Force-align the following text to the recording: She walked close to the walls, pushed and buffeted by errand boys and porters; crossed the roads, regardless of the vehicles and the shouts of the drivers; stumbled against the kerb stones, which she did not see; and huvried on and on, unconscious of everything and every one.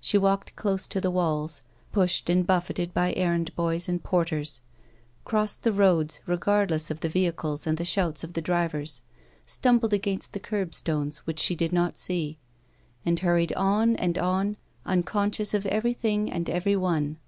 She 0.00 0.18
walked 0.18 0.56
close 0.56 0.88
to 0.88 1.00
the 1.00 1.08
walls, 1.08 1.62
pushed 1.92 2.28
and 2.28 2.44
buffeted 2.44 2.92
by 2.92 3.12
errand 3.12 3.54
boys 3.54 3.88
and 3.88 4.02
porters; 4.02 4.60
crossed 5.24 5.62
the 5.62 5.70
roads, 5.70 6.18
regardless 6.26 6.90
of 6.90 6.98
the 6.98 7.08
vehicles 7.08 7.64
and 7.64 7.78
the 7.78 7.84
shouts 7.84 8.24
of 8.24 8.32
the 8.32 8.42
drivers; 8.42 9.02
stumbled 9.46 9.92
against 9.92 10.32
the 10.32 10.40
kerb 10.40 10.74
stones, 10.74 11.18
which 11.28 11.38
she 11.38 11.54
did 11.54 11.72
not 11.72 11.96
see; 11.96 12.38
and 13.06 13.20
huvried 13.20 13.52
on 13.56 13.94
and 13.94 14.18
on, 14.18 14.56
unconscious 14.84 15.54
of 15.54 15.64
everything 15.66 16.28
and 16.28 16.50
every 16.50 16.74
one. 16.74 17.18